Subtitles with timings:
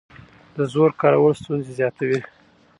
[0.55, 2.19] د زور کارول ستونزې زیاتوي